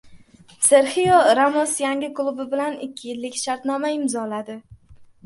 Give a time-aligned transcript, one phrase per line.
[0.67, 4.57] Serxio Ramos yangi klubi bilan ikki yillik shartnoma imzoladi